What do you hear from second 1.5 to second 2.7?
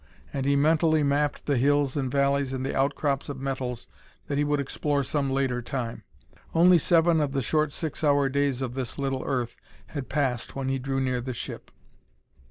hills and valleys and